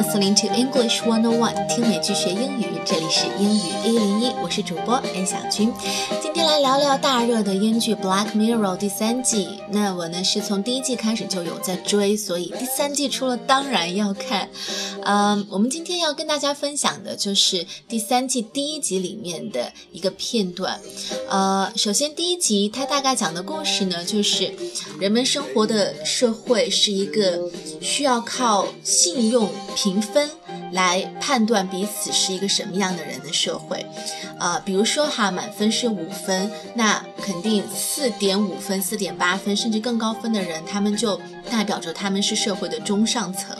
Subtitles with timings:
[0.00, 2.64] listening to English One On One，听美剧学英语。
[2.86, 5.70] 这里是英语一零一，我是主播安小军。
[6.22, 9.60] 今天来聊聊大热的英剧《Black Mirror》第三季。
[9.68, 14.48] 那我呢是从第一季开始就有在追，所以第三季出了当然要看。
[15.04, 20.80] 嗯，我们今天要跟大家分享的就是第三季第一集里面的一个片段。
[21.28, 24.52] 呃，首先第一集它大概讲的故事呢，就是
[24.98, 30.30] 人们生活的社会是一个需要靠信用评分。
[30.72, 33.84] 来判断彼此是一个什么样的人的社会，
[34.38, 41.20] 呃，比如说哈，满分是五分，那肯定四点五分、四点八分甚至更高分的人，他们就
[41.50, 43.56] 代表着他们是社会的中上层，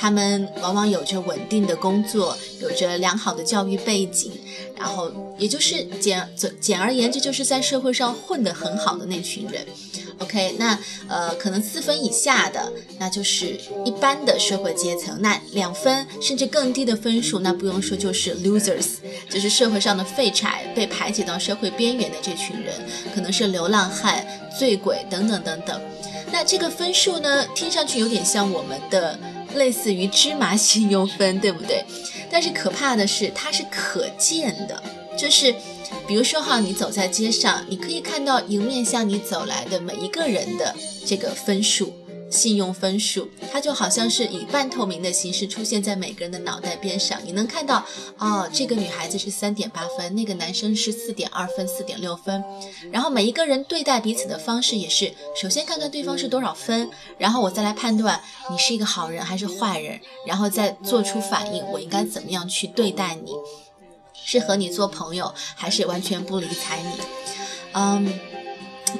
[0.00, 4.30] 他们往往有着稳定的工作，有着良好的教育背景，
[4.76, 6.24] 然后也就是简
[6.60, 9.66] 简而言之，就是在社会上混得很好的那群人。
[10.20, 15.20] OK，那呃，可能四分以下的，那就是一般的社会阶层。
[15.20, 22.74] 那两分甚至更低的分数，那不用说就是 losers，就是社会上的废柴，被排挤到社会边缘的这群人，
[23.12, 24.24] 可能是流浪汉、
[24.56, 25.80] 醉鬼等等等等。
[26.30, 29.18] 那这个分数呢，听上去有点像我们的
[29.58, 31.84] 类似于芝麻信用分，对不对？
[32.30, 34.82] 但是可怕的是，它是可见的，
[35.14, 35.54] 就是。
[36.06, 40.74] 比如说哈，你走在街上，你可以看到迎面向你走来的每一个人的
[41.06, 41.92] 这个分数，
[42.30, 47.18] 信用分数，它就好像是以半透明的形式出现在每个人的脑袋边上。
[47.24, 47.84] 你能看到，
[48.18, 52.42] 哦，这个女孩子是三点八分，那个男生是四点二分、四点六分。
[52.90, 63.32] 然后每一个人对待彼此的方式也是，首先看看对方是多少分，然后我再来判断你是一个好人还是坏人，然后再做出反应，我应该怎么样去对待你。
[64.24, 66.90] 是和你做朋友，还是完全不理睬你？
[67.72, 68.12] 嗯，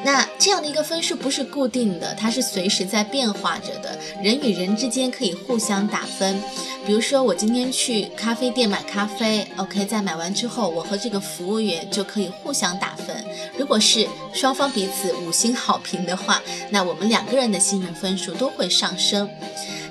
[0.04, 3.98] 那这样的一个分数不是固定的，它是随时在变化着的。
[4.22, 6.40] 人与人之间可以互相打分，
[6.86, 13.24] 比如说我今天去咖啡店买咖啡，OK，在买完之后，我和这个服务员就可以互相打分。
[13.56, 19.28] 如果是双方彼此五星好评的话，那我们两个人的信任分数都会上升。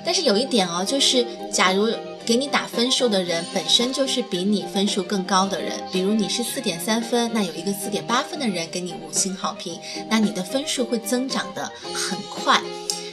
[0.04, 1.88] 但是有一点哦，就是假如。
[2.28, 9.80] 给你打分数的人本身就是比你分数更高的人，比如你是四点三分，那有一个四点八分的人给你五星好评，
[10.10, 12.62] 那你的分数会增长的很快。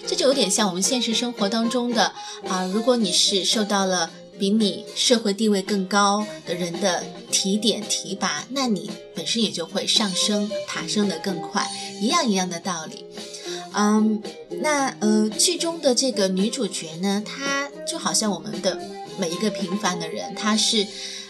[0.06, 2.12] 这就有点像我们现实生活当中的
[2.50, 7.02] 啊，如果你是受到了比你社会地位更高的人的
[7.32, 11.66] 提点提拔，那你本身也就会上升爬升的更快，
[12.02, 13.06] 一样一样的道理。
[13.72, 14.22] 嗯，
[14.62, 18.78] 那呃，剧中的这个女主角呢，她就好像我们的。
[19.18, 20.88] 每一个平凡的人，他是，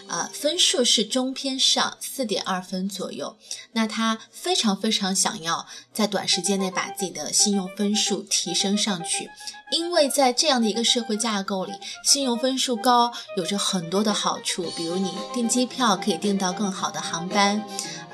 [0.08, 3.36] 呃，分数是中偏上，四点二分左右。
[3.72, 9.28] 那他非常非常想要在短时间内把自己的信用分数提升上去，
[9.70, 11.72] 因为在这样的一个社会架构里，
[12.04, 17.62] 信用分数高有着很多的好处，比如你订机票可以订到更好的航班。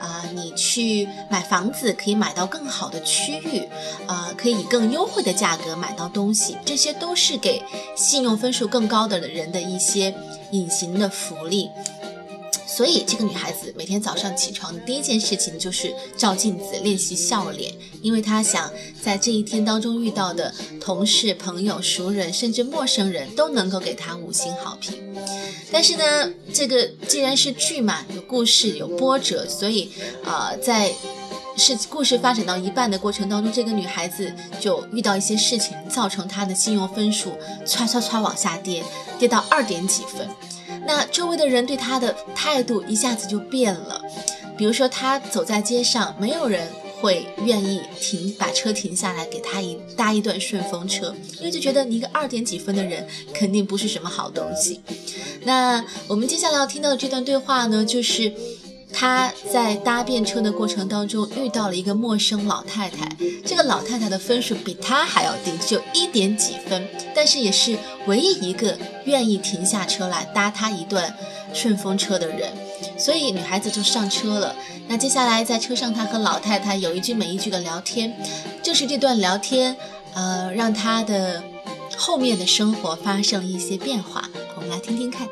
[0.03, 3.69] 啊，你去买房子可以买到更好的区域，
[4.09, 7.63] 啊，可以以更优惠的价格买到东西，这些都是给
[7.97, 10.13] 信用分数更高的人的一些
[10.51, 11.71] 隐形的福利。
[12.75, 18.72] 所以，这个女孩子每天早上起床的第一件事情就是照镜子练习笑脸，因为她想
[19.03, 24.99] 在这一天当中遇到的同事、朋友、熟人，甚至陌生人都能够给她五星好评。
[25.71, 29.91] 但是呢，这个既然是剧嘛，有故事，有波折，所以，
[30.25, 30.93] 呃，在
[31.59, 37.33] 是故事发展到一半的过程当中，这个女孩子就遇到一些事情，造成她的信用分数
[37.66, 38.83] 唰唰唰往下跌，
[39.19, 40.27] 跌到二点几分。
[40.87, 44.00] 那周围的人对他的态度一下子就变了，
[44.56, 46.69] 比如说他走在街上，没有人
[47.00, 54.81] 会愿意停把车停下来给他一搭一段顺风车，因为就觉得你一个二点几分的人肯定不是什么好东西。
[55.44, 58.33] 那我们接下来要听到的这段对话呢，就是。
[58.92, 63.09] 他在搭便车的过程当中遇到了一个陌生老太太，
[63.44, 71.15] 这个老太太的分数比他还要低，只有一点几分，但是也是唯一一个愿意停下车来搭他一段
[71.53, 72.53] 顺风车的人，
[72.98, 74.54] 所以女孩子就上车了。
[74.89, 78.15] 那接下来在车上，他和老太太有一句没一句的聊天，
[78.62, 79.77] 就是这段聊天，
[80.15, 81.42] 呃，让他的
[81.97, 84.28] 后面的生活发生了一些变化。
[84.56, 85.27] 我们来听听看。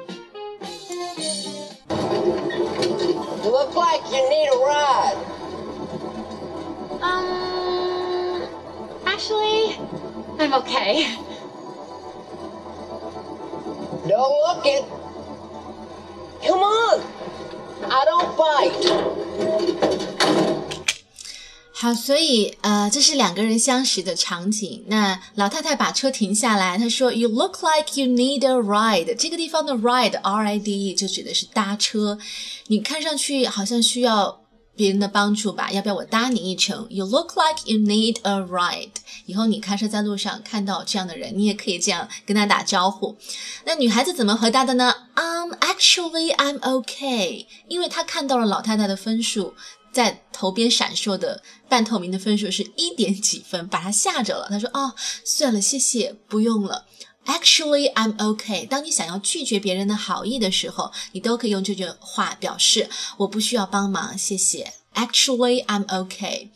[3.70, 5.16] Look like you need a ride.
[7.02, 8.42] Um,
[9.06, 9.76] actually,
[10.38, 11.16] I'm okay.
[14.08, 14.84] Don't look it.
[16.46, 17.00] Come on.
[17.84, 18.36] I don't
[19.80, 19.89] bite.
[21.80, 24.84] 好，所以呃，这是两个人相识的场景。
[24.88, 32.18] 那老太太把车停下来，她说：“You look like you need a ride。”这个地方的 ride，r i d e，就指的是搭车。
[32.66, 34.42] 你看上去好像需要
[34.76, 35.72] 别人的帮助吧？
[35.72, 38.90] 要不要我搭你一程？You look like you need a ride。
[39.24, 43.16] 以后你开车在路上看到这样的人，你也可以这样跟他打招呼。
[43.64, 47.46] 那女孩子怎么回答的呢？Um, actually, I'm okay。
[47.68, 49.54] 因为她看到了老太太的分数。
[49.92, 54.48] 在头边闪烁的半透明的分数是一点几分，把他吓着了。
[54.48, 54.94] 他说：“哦，
[55.24, 56.86] 算了，谢谢，不用了。
[57.26, 58.66] Actually, I'm okay。
[58.66, 62.88] 当你想要拒绝别人的好意的时候，你都可以用这句话表示
[63.18, 64.72] 我不需要帮忙，谢谢。
[64.94, 66.50] Actually, I'm OK。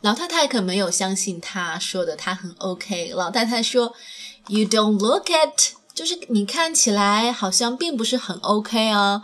[0.00, 3.12] 老太太可没有相信他说的，他很 OK。
[3.14, 3.94] 老太太说
[4.48, 9.22] ：“You don't look it，就是你看起来好像并不是很 OK 哦。”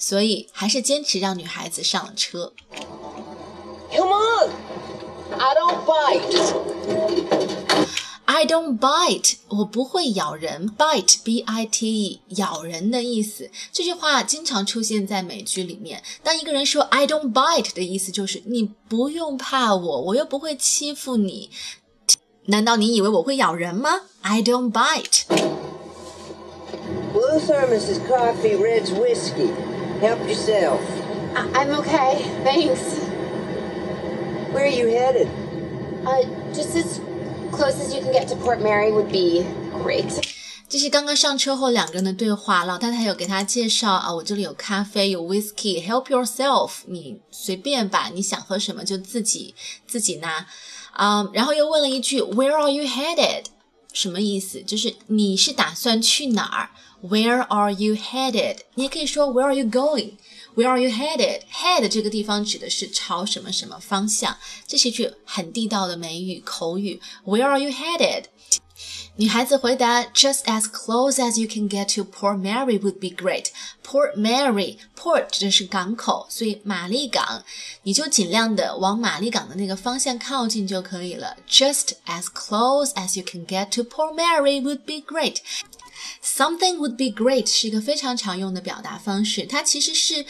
[0.00, 2.54] 所以还是坚持让女孩子上了车。
[3.94, 4.50] Come on,
[5.38, 6.54] I don't bite.
[8.24, 10.70] I don't bite，我不会咬人。
[10.78, 13.50] Bite，b-i-t-e，咬人的意思。
[13.70, 16.02] 这句话经常出现在美剧里面。
[16.22, 21.50] 当一个人说 I don't bite 的意思就是你不用怕我，我又不会欺负你。
[22.46, 23.90] 难道你以为我会咬人吗
[24.22, 25.24] ？I don't bite。
[27.12, 29.50] Blue thermos is coffee, red's whiskey.
[30.01, 30.79] Help yourself.
[31.35, 32.99] I- am okay, thanks.
[34.53, 35.27] Where are you headed?
[36.05, 36.23] Uh,
[36.53, 36.99] just as
[37.51, 39.45] close as you can get to Port Mary would be
[39.83, 40.05] great.
[40.67, 42.63] 这是刚刚上车后两个人的对话。
[42.65, 49.53] 老太太有给他介绍啊，我这里有咖啡，有 whisky，help yourself，你随便吧，你想喝什么就自己
[49.87, 50.47] 自己拿。
[50.93, 53.45] 啊、um,，然后又问了一句 Where are you headed？
[53.93, 54.63] 什么意思？
[54.63, 56.69] 就是你是打算去哪儿
[57.01, 58.59] ？Where are you headed？
[58.75, 67.01] 你也可以说 Where are you going？Where are you headed？Head 这个地方指的是朝什么什么方向，这是一句很地道的美语口语。
[67.25, 68.25] Where are you headed？
[69.17, 73.45] 女孩子回答：Just as close as you can get to Port Mary would be great.
[73.81, 77.43] Port Mary，Port 指的是港口，所以玛丽港，
[77.83, 81.37] 你就尽量的往玛丽港的那个方向靠近就可以了。
[81.49, 85.37] Just as close as you can get to Port Mary would be great.
[86.22, 90.26] Something would be great 是一个非常常用的表达方式，它其实是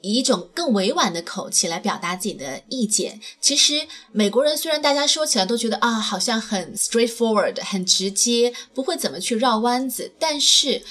[0.00, 3.20] 以一种更委婉的口气来表达自己的意见。
[3.40, 10.82] 其实美国人虽然大家说起来都觉得啊，好像很 straightforward，很直接，不会怎么去绕弯子，但是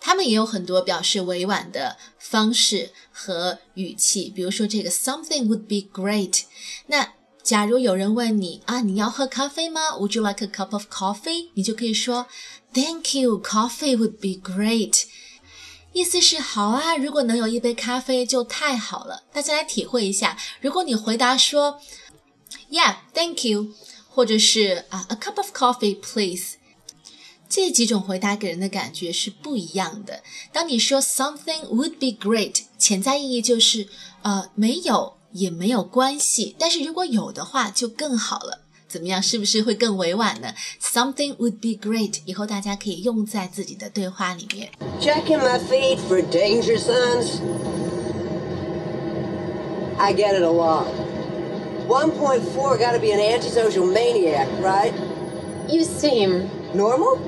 [0.00, 4.30] 他们也有很多表示委婉的方式和语气。
[4.34, 6.42] 比如说这个 something would be great，
[6.88, 7.14] 那
[7.44, 11.50] 假如有人问你啊，你要喝咖啡吗？Would you like a cup of coffee？
[11.52, 12.26] 你就可以说。
[12.72, 15.04] Thank you, coffee would be great。
[15.92, 19.24] 意思是好啊，如果能有一杯咖啡就太好了。
[19.30, 21.78] 大家来体会一下，如果你回答说
[22.70, 23.74] ，Yeah, thank you，
[24.08, 26.54] 或者是啊，a cup of coffee, please。
[27.46, 30.22] 这几种回答给人的感觉是不一样的。
[30.50, 33.86] 当你说 something would be great，潜在意义就是
[34.22, 38.61] 呃没有也没有关系，但是如果有的话就更好了。
[38.87, 39.21] 怎么样？
[39.21, 40.53] 是不是会更委婉呢？
[40.81, 44.71] Something would be great，以后大家可以用在自己的对话里面。
[44.99, 47.39] Checking my feet for danger signs.
[49.99, 50.87] I get it a lot.
[51.87, 54.93] 1.4 got to be an antisocial maniac, right?
[55.67, 57.19] You seem normal.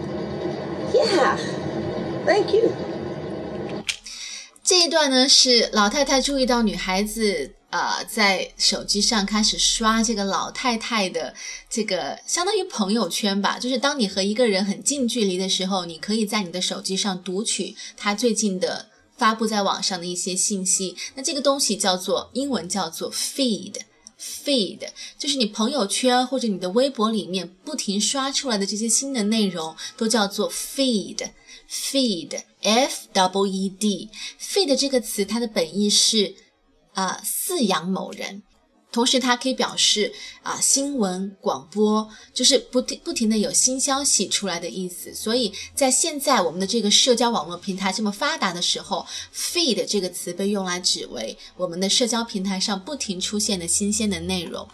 [0.91, 1.38] Yeah.
[2.25, 2.72] Thank you.
[4.63, 7.53] 这一段呢，是老太太注意到女孩子。
[7.76, 11.35] 呃，在手机上开始刷这个老太太的
[11.68, 20.97] 这个相当于朋友圈吧，就是当你和一个人很近距离的时候，你可以在你的手机上读取他最近的发布在网上的一些信息。
[21.16, 31.30] 那这个东西叫做英文叫做 feed，feed 就是你朋友圈或者你的微博里面不停刷出来的这些新的内容都叫做 feed，feed，f
[33.12, 36.46] w e d，feed 这个词它的本意是。
[36.97, 38.43] 啊，饲养某人，
[38.91, 45.15] 同时它可以表示啊新闻广播，就是不停不停的有新消息出来的意思。
[45.15, 54.67] 所以在现在我们的这个社交网络平台这么发达的时候，feed 这个词被用来指为我们的社交平台上不停出现的新鲜的内容。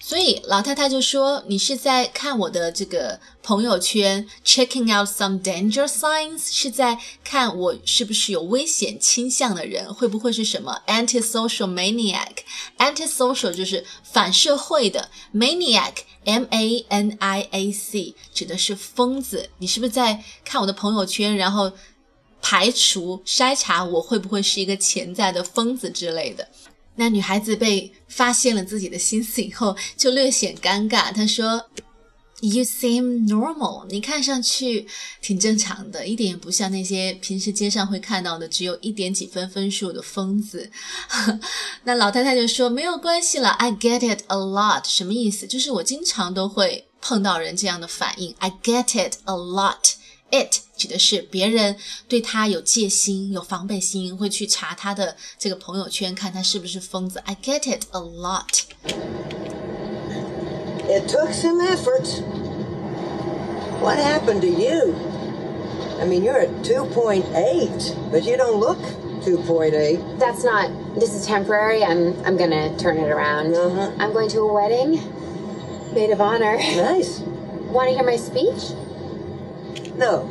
[0.00, 19.50] 所以老太太就说：“你是在看我的这个朋友圈，checking out some danger signs，是在看我是不是有危险倾向的人，会不会是什么 antisocial maniac？antisocial 就是反社会的，maniac，m a n i a c 指的是疯子。
[19.58, 21.72] 你是不是在看我的朋友圈，然后
[22.40, 26.48] 排除筛查我会不会是一个潜在的疯子之类的？”
[26.98, 31.12] 那女孩子被发现了自己的心思以后，就略显尴尬。
[31.12, 31.70] 她说
[32.40, 34.86] ：“You seem normal，你看上去
[35.22, 40.70] 挺正常的，一点也不像那些平时街上会看到的只有一点几分分数的疯子。
[41.84, 45.46] ”那老太太就说：“没有关系了，I get it a lot。”什么意思？
[45.46, 48.34] 就是我经常都会碰到人这样的反应。
[48.38, 49.94] I get it a lot。
[50.30, 51.75] It 指的是别人
[52.07, 57.19] 对他有戒心、有防备心，会去查他的这个朋友圈，看他是不是疯子。
[57.25, 58.63] I get it a lot.
[60.87, 62.21] It took some effort.
[63.81, 64.95] What happened to you?
[65.99, 68.79] I mean, you're at 2.8, but you don't look
[69.23, 70.19] 2.8.
[70.19, 70.69] That's not.
[70.99, 71.83] This is temporary.
[71.83, 72.13] I'm.
[72.25, 73.55] I'm gonna turn it around.
[73.55, 73.91] Uh-huh.
[73.97, 74.99] I'm going to a wedding.
[75.93, 76.57] Maid of honor.
[76.57, 77.21] Nice.
[77.71, 78.73] Want to hear my speech?
[79.97, 80.29] No.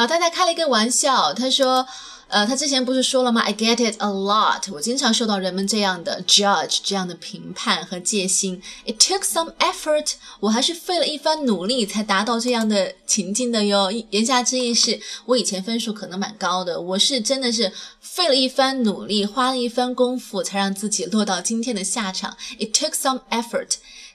[0.00, 1.86] 老太太开了一个玩笑，她说
[2.28, 4.72] ：“呃，她之前不是说了吗？I get it a lot。
[4.72, 8.62] 我经常受到人们这样的 judge，这样的评判和戒心。
[8.86, 10.12] It took some effort。
[10.40, 13.90] 我还是费了一番努力才达到这样的情境的哟。
[13.90, 22.38] 言下之意是我以前分数可能蛮高的，我是真的是费了一番努力，花了一番功夫，才让自己落到今天的下场。
[22.58, 23.72] It took some effort。”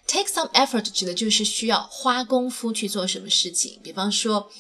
[0.08, 3.80] Take some effort 指的就是需要花功夫去做什么事情。
[3.84, 4.52] 比方说，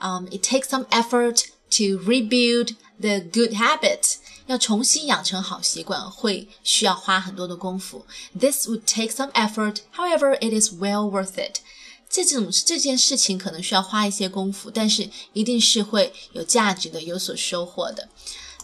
[0.00, 4.16] um,，it takes some effort to rebuild the good habit。
[4.46, 8.04] 要重新养成好习惯，会需要花很多的功夫。
[8.36, 11.60] This would take some effort, however, it is well worth it。
[12.08, 18.08] 这种这件事情可能需要花一些功夫，但是一定是会有价值的，有所收获的。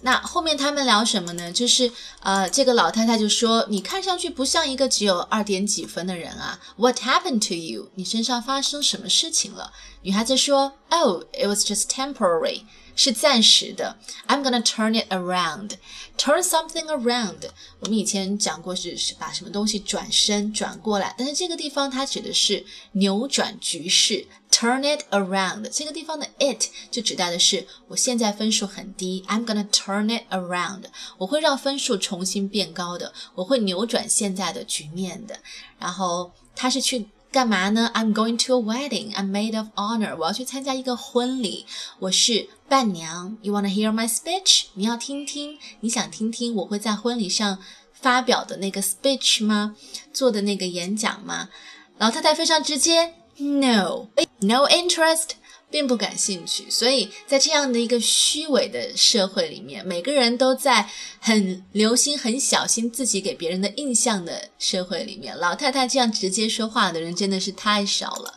[0.06, 1.50] 那后面他们聊什么呢？
[1.50, 6.60] 就是呃，这个老太太就说：“你看上去不像一个只有二点几分的人啊。
[6.76, 7.90] ”What happened to you？
[7.96, 9.72] 你身上发生什么事情了？
[10.02, 12.62] 女孩子说：“Oh, it was just temporary，
[12.94, 13.96] 是暂时的。
[14.28, 15.70] I'm gonna turn it around.
[16.16, 17.50] Turn something around。
[17.80, 24.28] 我们以前讲过是是把什么东西转身转过来，但是这个地方它指的是扭转局势。
[24.58, 30.84] Turn it around，这个地方的 it 就指代的是我现在分数很低，I'm gonna turn it around，
[31.18, 35.40] 我会让分数重新变高的，我会扭转现在的局面的。
[35.78, 39.12] 然后他是去干嘛呢？I'm going to a wedding.
[39.12, 40.16] I'm maid of honor.
[40.16, 41.66] 我要去参加一个婚礼，
[41.98, 43.36] 我是伴娘。
[43.42, 44.68] You wanna hear my speech？
[44.72, 47.58] 你要听听，你想听听我会在婚礼上
[47.92, 49.76] 发表的那个 speech 吗？
[50.14, 51.50] 做的那个演讲吗？
[51.98, 54.08] 老太太非常直接，No。
[54.40, 55.30] No interest，
[55.70, 56.68] 并不感兴趣。
[56.68, 60.90] 所以在这样的一个虚伪的社会里面，每个人都在
[61.20, 68.34] 很留心、很小心自己给别人的印象的社会里面，老太太这样直接说话的人真的是太少了。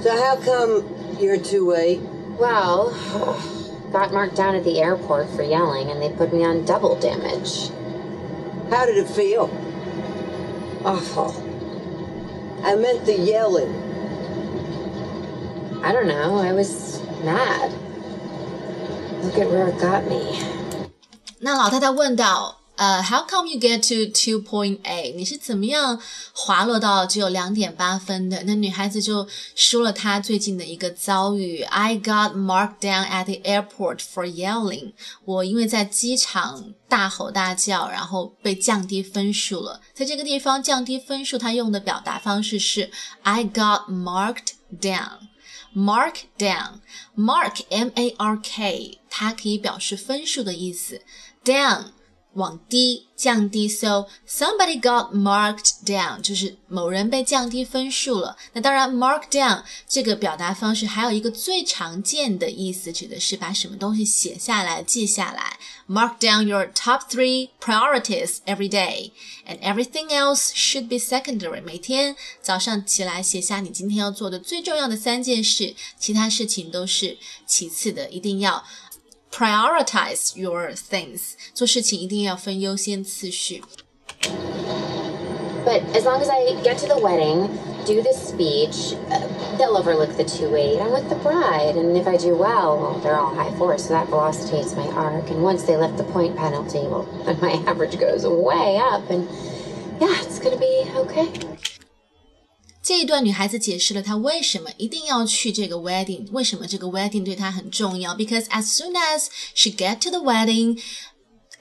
[0.00, 0.84] So how come
[1.18, 1.98] you're two eight?
[2.38, 2.92] Well,
[3.92, 7.72] got marked down at the airport for yelling, and they put me on double damage.
[8.70, 9.48] How did it feel?
[10.87, 11.33] Awful.
[12.63, 13.73] I meant the yelling.
[15.83, 16.37] I don't know.
[16.37, 17.71] I was mad.
[19.23, 20.39] Look at where it got me.
[21.39, 25.16] 那老太太问道：“ ：“呃、uh,，How come you get to two point eight？
[25.16, 26.00] 你是怎么样
[26.32, 34.92] 滑落到只有两点八分的？”那女孩子就说了她最近的一个遭遇：“I got marked down at the airport for yelling。
[35.24, 39.80] 我因为在机场大吼大叫，然后被降低分数了。
[39.92, 42.92] 在这个地方降低分数，它用的表达方式是
[43.22, 45.28] I got marked down。”
[45.76, 46.80] Mark down,
[47.14, 51.02] mark M A R K，它可以表示分数的意思。
[51.44, 51.88] Down
[52.37, 58.35] 往低降低，so somebody got marked down，就是某人被降低分数了。
[58.53, 65.59] 那当然，mark down 这个表达方式还有一个最常见的意思，指的是把什么东西写下来、记下来。
[65.87, 69.11] Mark down your top three priorities every day,
[69.45, 71.61] and everything else should be secondary。
[71.61, 78.63] 每天早上起来写下你今天要做的最重要的三件事，其他事情都是其次的，一定要。
[79.31, 83.63] prioritize your things，做事情一定要分优先次序。
[85.65, 87.47] But as long as I get to the wedding,
[87.85, 90.81] do the speech, uh, they'll overlook the 2-8.
[90.81, 93.93] I'm with the bride, and if I do well, well, they're all high fours, so
[93.93, 95.29] that velocitates my arc.
[95.29, 99.27] And once they lift the point penalty, well, then my average goes way up, and
[100.01, 101.31] yeah, it's gonna be okay.
[102.87, 108.13] 这一段女孩子解释了她为什么一定要去这个 wedding，为什么这个 wedding 对她很重要。
[108.13, 110.81] Because as soon as she get to the wedding,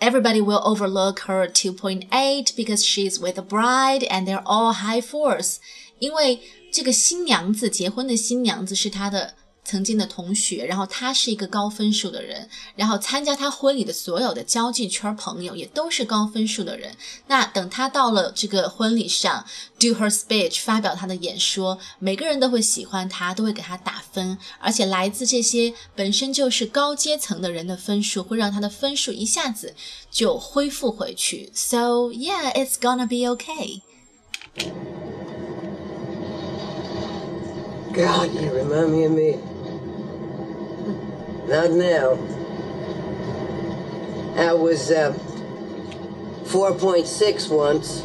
[0.01, 5.59] everybody will overlook her 2.8 because she's with a bride and they're all high fours.
[6.01, 6.41] 因为
[6.73, 9.37] 这个新娘子结婚的新娘子是她的
[9.67, 16.97] 曾经的同学，然后他是一个高分数的人，然后参加他婚礼的所有的交际圈朋友也都是高分数的人。
[17.29, 19.47] 那等他到了这个婚礼上，
[19.79, 29.77] do her speech，发表他的演说，每个人都会喜欢他，都会给他打分，而且来自这些本身就是高阶层的人的分数，会让他的分数一下子
[30.11, 31.51] 就恢复回去。
[31.55, 33.83] So yeah, it's gonna be okay.
[37.95, 39.37] God, you remind me of me.
[41.49, 42.19] Not now.
[44.37, 45.13] I was uh,
[46.45, 48.03] 4.6 once.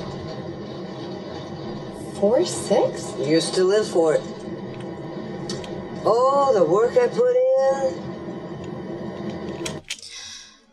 [2.20, 3.14] Four six?
[3.20, 4.22] Used to live for it.
[6.04, 7.94] Oh, the work I put in.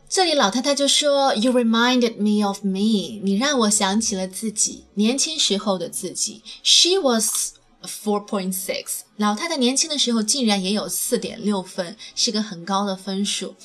[0.09, 6.43] 这里老太太就说：“You reminded me of me，你让我想起了自己年轻时候的自己。
[6.63, 13.56] She was four point six，老太太年轻的时候竟然也有四点六分，是个很高的分数。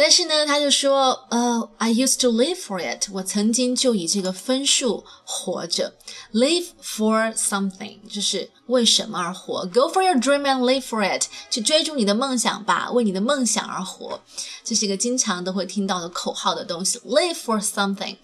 [0.00, 5.94] 但是呢，他就说，呃，I used to live for it，我曾经就以这个分数活着。
[6.32, 9.66] Live for something，就是为什么而活。
[9.66, 14.20] Go for your dream and live for it，去追逐你的梦想吧，为你的梦想而活。
[14.62, 17.00] 这是一个经常都会听到的口号的东西。
[17.00, 18.18] Live for something。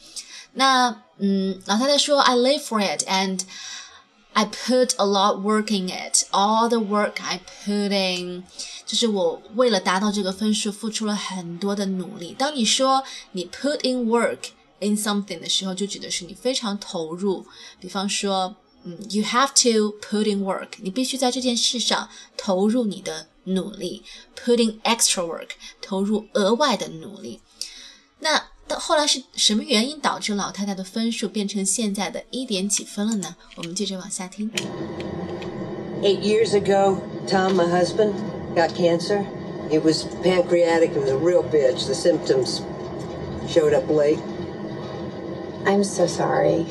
[0.52, 3.40] 那，嗯，老太太说，I live for it，and
[4.33, 6.23] I put a lot work in it.
[6.31, 8.45] All the work I put in.
[8.85, 12.33] 就是我为了达到这个分数付出了很多的努力。
[12.37, 17.45] 当你说你 put in work in something 的时候，就指的是你非常投入。
[17.79, 22.07] 比方说，嗯，you have to put in work，你必须在这件事上
[22.37, 24.03] 投入你的努力，
[24.37, 25.49] put in extra work，
[25.81, 27.41] 投入额外的努力。
[28.19, 33.35] 那 到后来是什么原因导致老太太的分数变成现在的一点几分了呢？
[33.55, 34.51] 我们接着往下听。
[36.01, 38.13] Eight years ago, Tom, my husband,
[38.55, 39.25] got cancer.
[39.71, 40.91] It was pancreatic.
[40.91, 41.87] It was a real bitch.
[41.87, 42.61] The symptoms
[43.47, 44.19] showed up late.
[45.65, 46.65] I'm so sorry.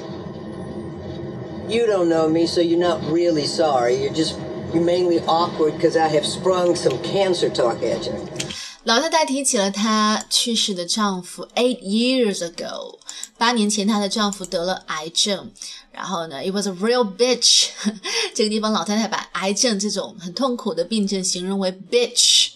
[1.69, 3.97] You don't know me, so you're not really sorry.
[4.03, 4.37] You're just
[4.73, 8.15] you're mainly awkward because I have sprung some cancer talk at you.
[8.86, 13.00] 老太太提起了她去世的丈夫，eight years ago，
[13.38, 15.52] 八年前她的丈夫得了癌症，
[15.92, 17.70] 然后呢，it was a real bitch。
[18.36, 22.50] 这个地方老太太把癌症这种很痛苦的病症形容为 bitch。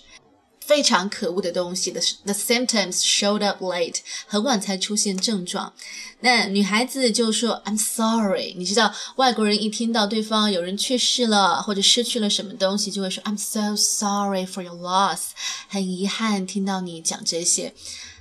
[0.59, 5.71] 非常可恶的东西的 the symptoms showed up late，很晚才出现症状。
[6.19, 15.29] 那女孩子就说 I'm sorry，你知道外国人一听到对方有人去世了或者失去了什么东西，就会说 I'm so sorry for your loss，
[15.67, 17.73] 很遗憾听到你讲这些。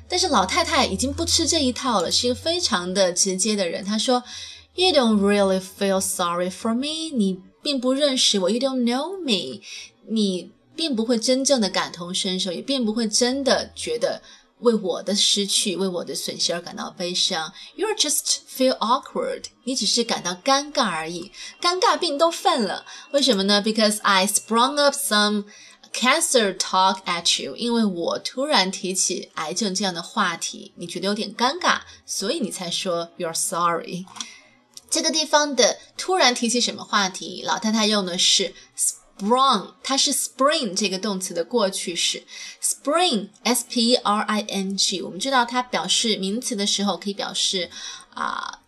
[0.09, 3.85] 但是老太太已经不吃这一套了，是一个非常的直接的人。
[3.85, 4.23] 她说
[4.75, 9.63] You don't really feel sorry for me，你并不认识我，You don't know me，
[10.09, 10.53] 你。
[10.77, 14.21] 并不会真正的感同身受，也并不会真的觉得
[14.59, 17.51] 为我的失去、为我的损失而感到悲伤。
[17.79, 21.33] You're just feel awkward，你只是感到尴尬而已，
[21.63, 22.85] 尴尬病都犯了。
[23.13, 25.45] 为什么呢？Because I sprung up some
[25.97, 34.05] cancer talk at you，因为我突然提起癌症这样的话题，你觉得有点尴尬，所以你才说 you're sorry。
[34.91, 38.55] 这个地方的突然提起什么话题，老太太用的是。
[39.19, 42.25] Sprung，它是 spring 这个动词的过去式。
[42.63, 47.71] Spring，s p r i n g，我们知道它表示名词的时候可以表示
[48.13, 48.61] 啊、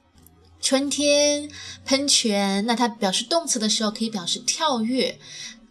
[0.58, 1.50] 春天、
[1.84, 2.64] 喷泉。
[2.64, 5.20] 那它表示动词的时候可以表示跳跃。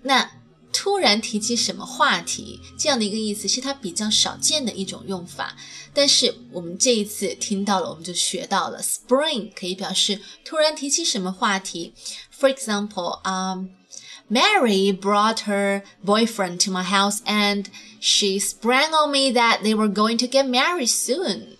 [0.03, 0.29] 那
[0.76, 5.56] 突然提起什么话题，这样的一个意思是它比较少见的一种用法。
[5.92, 11.94] 但是我们这一次听到了，我们就学到了 spring 可以表示突然提起什么话题。
[12.38, 17.66] For example，啊、um,。Mary brought her boyfriend to my house and
[18.00, 21.58] she sprang on me that they were going to get married soon.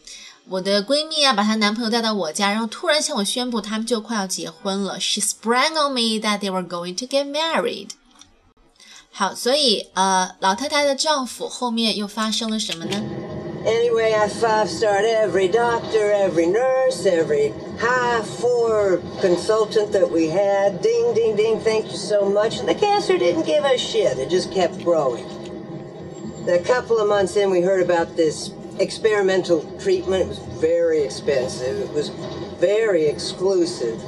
[0.48, 4.98] 我的闺蜜啊，把她男朋友带到我家，然后突然向我宣布他们就快要结婚了。
[4.98, 7.90] She sprang on me that they were going to get married.
[9.16, 13.02] 好，所以呃，老太太的丈夫后面又发生了什么呢？
[13.64, 20.80] Anyway, I five starred every doctor, every nurse, every high four consultant that we had.
[20.80, 22.58] Ding, ding, ding, thank you so much.
[22.58, 25.24] And the cancer didn't give a shit, it just kept growing.
[26.48, 30.22] A couple of months in, we heard about this experimental treatment.
[30.22, 32.10] It was very expensive, it was
[32.58, 34.00] very exclusive.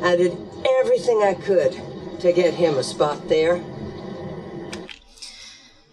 [0.00, 0.36] I did
[0.78, 1.74] everything I could
[2.20, 3.60] to get him a spot there.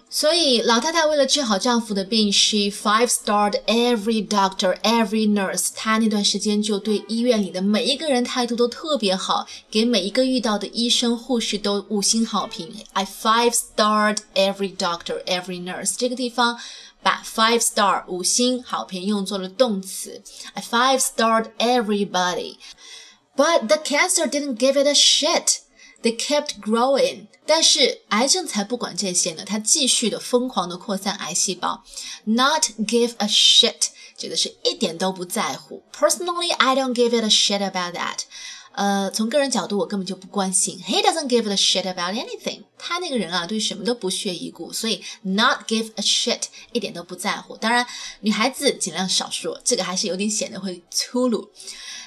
[0.09, 5.71] 所以老太太为了治好丈夫的病，she five-starred every doctor, every nurse。
[5.75, 12.73] 她那段时间就对医院里的每一个人态度都特别好，给每一个遇到的医生、护士都五星好评。
[12.93, 15.95] I five-starred every doctor, every nurse。
[15.97, 16.57] 这个地方
[17.03, 20.23] 把 five star 五星好评用作了动词。
[20.53, 22.55] I five-starred everybody,
[23.35, 25.57] but the cancer didn't give it a shit.
[26.01, 31.82] They kept growing， 但是癌症才不管这些呢，它继续的疯狂的扩散癌细胞。
[32.24, 35.82] Not give a shit，指的是一点都不在乎。
[35.92, 38.20] Personally, I don't give it a shit about that。
[38.72, 40.80] 呃，从个人角度，我根本就不关心。
[40.86, 42.62] He doesn't give a shit about anything。
[42.80, 47.56] 他那个人啊，对什么都不屑一顾，所以 not give a shit，一点都不在乎。
[47.56, 47.86] 当然，
[48.20, 51.50] 女孩子尽量少说，这个还是有点显得会粗鲁。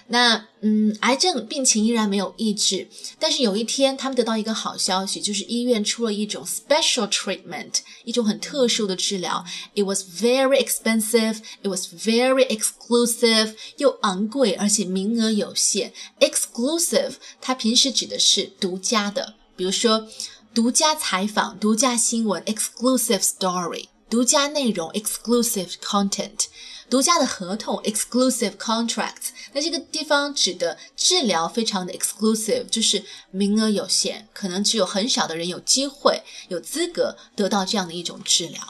[0.08, 9.46] 那嗯，癌症病情依然没有抑制，但是有一天他们得到一个好消息，就是医院出了一种 special treatment，一种很特殊的治疗。
[9.74, 15.94] It was very expensive, it was very exclusive，又昂贵而且名额有限。
[16.20, 20.10] Exclusive，它平时指的是独家的，比如说
[20.55, 26.47] 独家采访、独家新闻，exclusive story，独家内容，exclusive content。
[26.91, 38.63] 独家的合同 （exclusive contracts），那这个地方指的治疗非常的 exclusive，就是名额有限，可能只有很少的人有机会、有资格得到这样的一种治疗。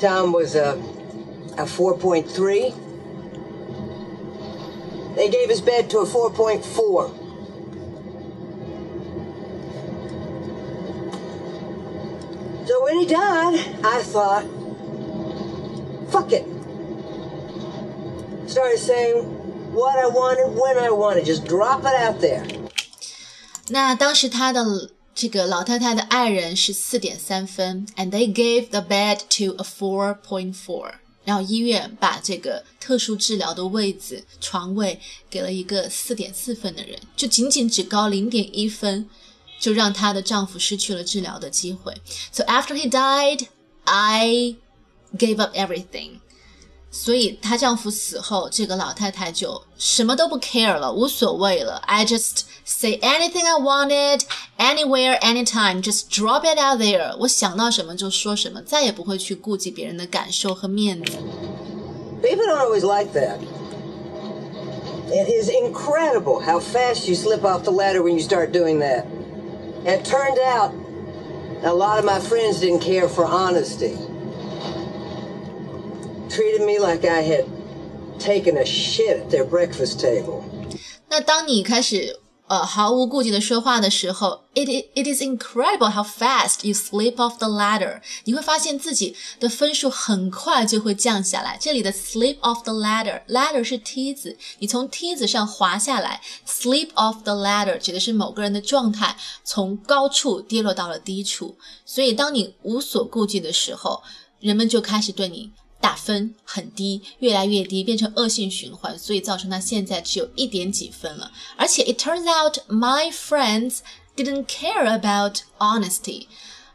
[0.00, 0.76] Tom was a
[1.56, 2.72] a 4.3.
[5.16, 7.10] They gave his bed to a 4.4.
[12.66, 14.44] So when he died, I thought,
[16.10, 16.46] fuck it
[18.46, 19.24] started saying
[19.72, 22.44] what I wanted when I wanted, just drop it out there.
[23.68, 30.92] 那当时他的这个老太太的爱人是四点三分，and they gave the bed to a four point four。
[31.24, 34.98] 然后医院把这个特殊治疗的位子床位
[35.30, 39.08] 给了一个四点四分的人，就仅仅只高零点一分，
[39.60, 41.94] 就让她的丈夫失去了治疗的机会。
[42.30, 43.46] So after he died,
[43.84, 44.56] I
[45.16, 46.20] gave up everything.
[46.90, 51.76] 所以她丈夫死后，这个老太太就什么都不 care 了，无所谓了。
[51.86, 54.20] I just say anything I wanted,
[54.58, 57.16] anywhere, anytime, just drop it out there。
[57.20, 61.12] 我想到什么就说什么，再也不会去顾及别人的感受和面子。
[62.22, 63.38] People don't always like that.
[65.10, 69.06] It is incredible how fast you slip off the ladder when you start doing that.
[69.84, 70.74] It turned out
[71.62, 73.96] a lot of my friends didn't care for honesty
[76.32, 77.44] treated me like I had
[78.18, 80.44] taken a shit at their breakfast table.
[81.08, 88.01] 那当你开始 呃毫无顾忌的说话的时候，it it is incredible how fast you slip off the ladder。
[88.23, 91.57] 你会发现自己的分数很快就会降下来。
[91.59, 101.57] 这里的 slip off the ladder，ladder 是梯子，你从梯子上滑下来，slip off the ladder 指的是某个人的状态从高处跌落到了低处。
[101.85, 104.01] 所以当你无所顾忌的时候，
[104.39, 111.31] 人们就开始对你打分很低，越来越低，变成恶性循环，所以造成他现在只有一点几分了。
[111.55, 113.79] 而且，it turns out my friends
[114.15, 116.27] didn't care about honesty。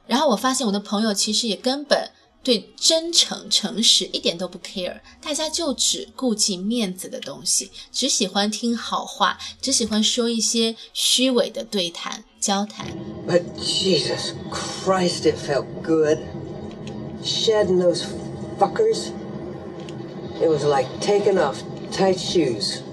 [0.06, 2.10] 然后我发现我的朋友其实也根本
[2.44, 12.86] 对真诚、诚实一点都不 care，大家就只顾忌面子的东西，只喜欢听好话，只喜欢说一些虚伪的对谈、交谈。
[13.26, 16.18] But Jesus Christ, it felt good
[17.24, 18.02] shedding those.
[18.57, 19.11] fuckers.
[20.41, 22.83] It was like taking off tight shoes.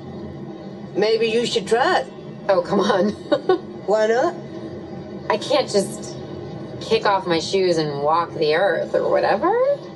[0.96, 2.06] Maybe you should try it.
[2.48, 3.10] Oh, come on.
[3.86, 4.34] Why not?
[5.28, 6.14] I can't just
[6.80, 9.50] kick off my shoes and walk the earth or whatever.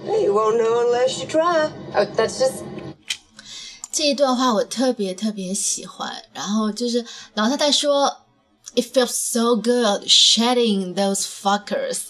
[0.05, 1.71] Hey, you won't know unless you try.
[1.95, 2.65] Oh, that's just
[3.91, 8.19] 这一段话我特别特别喜欢，然后就是老太太说，
[8.75, 12.09] It feels so good shedding those fuckers。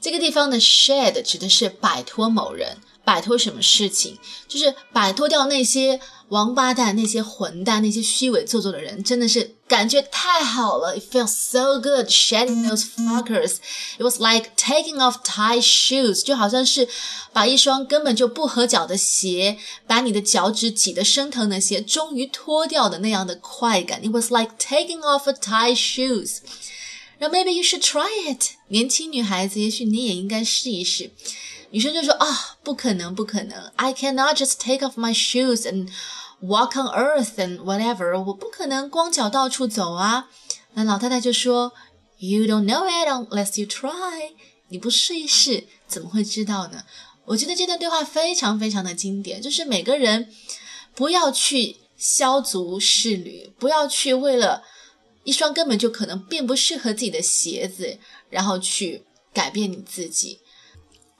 [0.00, 4.17] 这个地方的 shed 指的是摆脱某人， 摆脱什么事情？
[4.47, 10.97] 就是摆脱掉那些王八蛋、那些混蛋、那些虚伪做作的人，真的是感觉太好了。
[10.97, 13.57] It feels so good shedding those fuckers.
[13.97, 16.87] It was like taking off tight shoes，就好像是
[17.33, 24.01] 把一双根本就不合脚的鞋，把你的脚趾挤得生疼的鞋，终于脱掉的那样的快感。
[24.01, 26.37] It was like taking off a tight shoes.
[27.19, 31.11] 然后 maybe you should try it，年轻女孩子，也许你也应该试一试。
[31.73, 32.27] 女生就说啊，
[32.63, 35.89] 不可能，不可能，I cannot just take off my shoes and
[36.39, 40.29] walk on earth and whatever，我不可能光脚到处走啊。
[40.75, 41.73] 那老太太就说
[42.19, 44.33] ，You don't know it unless you try，
[44.67, 46.83] 你不试一试，怎么会知道呢？
[47.25, 50.31] 我觉得这段对话非常非常的经典，就是每个人
[50.93, 54.61] 不要去削足适履，不要去为了
[55.23, 57.97] 一双根本就可能并不适合自己的鞋子，
[58.29, 60.41] 然后去改变你自己。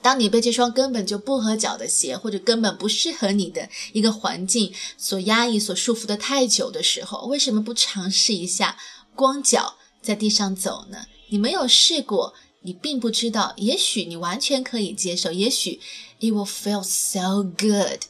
[0.03, 8.77] 当你被这双根本就不合脚的鞋，或者根本不适合你的一个环境所压抑、所束缚的太久的时候，为什么不尝试一下
[9.15, 11.05] 光脚在地上走呢？
[11.29, 13.53] 你没有试过，你并不知道。
[13.55, 15.79] 也许你完全可以接受，也许
[16.19, 18.01] it will feel so good。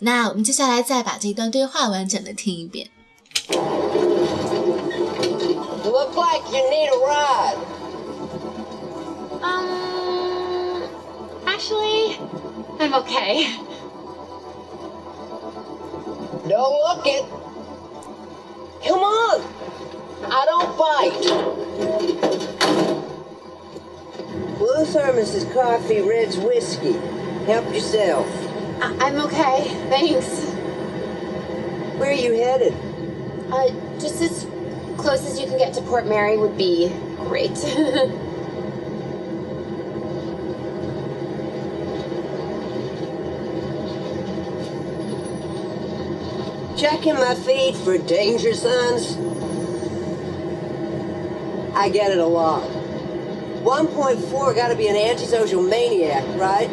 [0.00, 2.90] 那我们接下来再把这一段对话完整的听一遍。
[5.84, 7.56] Look like you need a ride.
[9.40, 9.85] Um,
[11.56, 12.18] actually,
[12.78, 13.56] I'm okay.
[16.46, 17.24] Don't look it.
[18.86, 19.40] Come on.
[20.26, 21.22] I don't bite.
[24.58, 26.92] Blue thermos is coffee, red's whiskey.
[27.46, 28.26] Help yourself.
[28.82, 30.28] I- I'm okay, thanks.
[31.98, 32.74] Where are you headed?
[33.50, 34.46] Uh, just as
[34.98, 37.56] close as you can get to Port Mary would be great.
[46.76, 49.16] Checking my feed for danger signs.
[51.74, 52.68] I get it a lot.
[53.64, 56.70] 1.4 gotta be an antisocial maniac, right?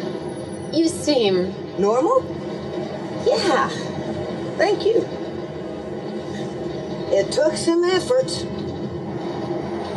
[0.74, 2.22] you seem Normal?
[3.26, 3.68] Yeah.
[4.58, 5.06] Thank you.
[7.10, 8.30] It took some effort.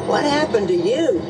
[0.08, 1.22] What happened to you?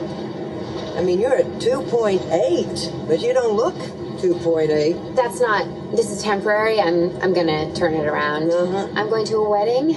[0.95, 3.75] I mean, you're at 2.8, but you don't look
[4.17, 5.15] 2.8.
[5.15, 5.65] that's not.
[5.95, 6.79] This is temporary.
[6.79, 8.51] I'm I'm gonna turn it around.
[8.51, 8.87] Uh-huh.
[8.95, 9.95] I'm going to a wedding.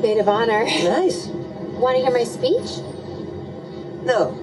[0.00, 0.64] Maid of honor.
[0.64, 1.26] Nice.
[1.78, 2.78] Want to hear my speech?
[4.04, 4.34] No.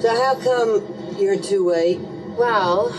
[0.00, 2.36] So how come you're 2.8?
[2.36, 2.90] Well,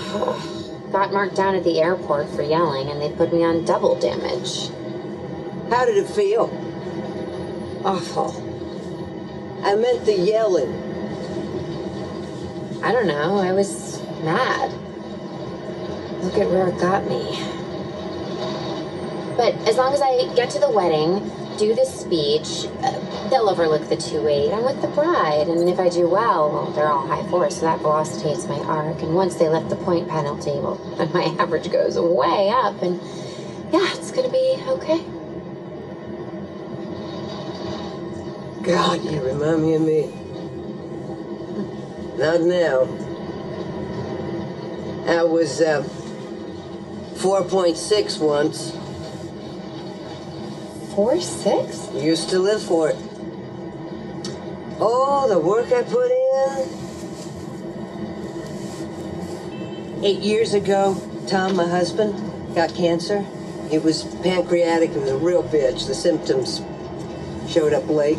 [0.92, 4.70] got marked down at the airport for yelling, and they put me on double damage.
[5.70, 6.46] How did it feel?
[7.86, 8.44] Awful.
[9.64, 10.87] I meant the yelling.
[12.84, 13.38] I don't know.
[13.38, 14.72] I was mad.
[16.24, 17.44] Look at where it got me.
[19.36, 21.20] But as long as I get to the wedding,
[21.58, 24.54] do the speech, uh, they'll overlook the 2-8.
[24.54, 27.62] I'm with the bride, and if I do well, well, they're all high four, so
[27.62, 29.02] that velocitates my arc.
[29.02, 33.00] And once they lift the point penalty, well, then my average goes way up, and
[33.72, 35.04] yeah, it's gonna be okay.
[38.64, 40.27] God, you remind me of me.
[42.18, 42.82] Not now.
[45.08, 45.84] I was uh,
[47.18, 48.72] 4.6 once.
[50.96, 52.04] 4-6?
[52.04, 52.96] Used to live for it.
[54.80, 56.88] Oh, the work I put in.
[60.04, 62.16] Eight years ago, Tom, my husband,
[62.56, 63.24] got cancer.
[63.72, 64.90] It was pancreatic.
[64.90, 65.86] It was a real bitch.
[65.86, 66.64] The symptoms
[67.48, 68.18] showed up late.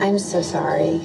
[0.00, 1.00] I'm so sorry.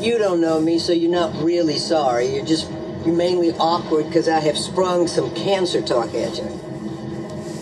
[0.00, 2.34] You don't know me, so you're not really sorry.
[2.34, 2.70] You're just
[3.04, 6.60] you're mainly awkward because I have sprung some cancer talk at you.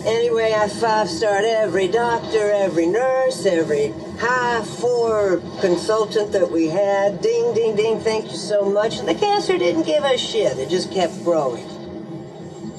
[0.05, 7.21] Anyway, I five starred every doctor, every nurse, every high four consultant that we had.
[7.21, 8.99] Ding, ding, ding, thank you so much.
[8.99, 11.65] And the cancer didn't give a shit, it just kept growing.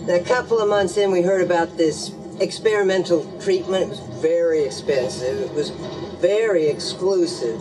[0.01, 3.85] And a couple of months in, we heard about this experimental treatment.
[3.85, 5.71] It was very expensive, it was
[6.21, 7.61] very exclusive.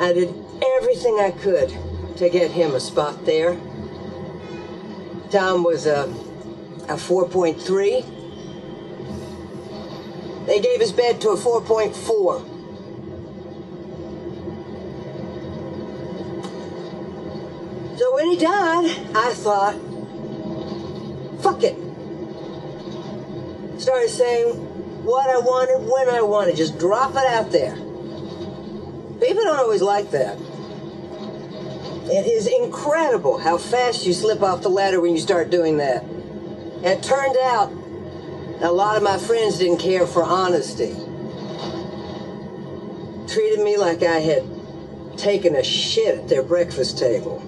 [0.00, 1.76] I did everything I could
[2.16, 3.56] to get him a spot there.
[5.30, 6.04] Tom was a,
[6.88, 8.04] a 4.3.
[10.46, 12.46] They gave his bed to a 4.4.
[17.98, 19.74] So when he died, I thought,
[21.42, 21.76] fuck it.
[23.80, 24.56] Started saying
[25.04, 27.89] what I wanted when I wanted, just drop it out there.
[29.20, 30.38] People don't always like that.
[32.12, 36.04] It is incredible how fast you slip off the ladder when you start doing that.
[36.82, 37.70] It turned out
[38.62, 40.94] a lot of my friends didn't care for honesty.
[43.32, 44.44] Treated me like I had
[45.16, 47.38] taken a shit at their breakfast table.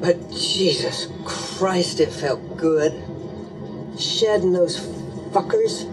[0.00, 2.92] But Jesus Christ, it felt good.
[3.98, 4.78] Shedding those
[5.30, 5.84] fuckers.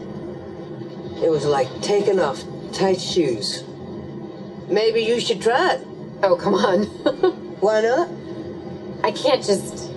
[1.24, 2.44] It was like taking off
[2.74, 3.64] tight shoes.
[4.69, 5.87] Maybe you should try it.
[6.23, 6.85] Oh, come on.
[7.61, 8.09] Why not?
[9.03, 9.91] I can't just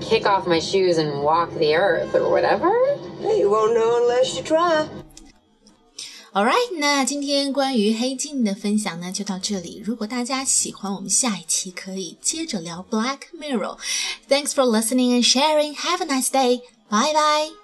[0.00, 2.70] kick off my shoes and walk the earth or whatever.
[3.20, 4.86] Hey, you won't know unless you try.
[6.32, 9.82] All right，那今天关于黑镜的分享呢就到这里。
[9.84, 15.74] 如果大家喜欢，我们下一期可以接着聊 Black Mirror。Thanks for listening and sharing.
[15.74, 16.60] Have a nice day.
[16.90, 17.61] Bye bye.